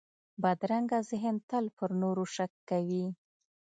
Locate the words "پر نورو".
1.77-2.25